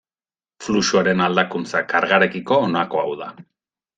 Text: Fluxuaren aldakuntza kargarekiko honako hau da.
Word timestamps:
Fluxuaren 0.67 1.21
aldakuntza 1.25 1.83
kargarekiko 1.93 2.59
honako 2.69 3.03
hau 3.05 3.15
da. 3.23 3.31